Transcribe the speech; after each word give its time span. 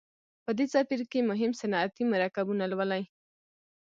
په 0.45 0.51
دې 0.57 0.65
څپرکي 0.73 1.05
کې 1.11 1.27
مهم 1.29 1.51
صنعتي 1.61 2.03
مرکبونه 2.13 2.63
لولئ. 2.71 3.03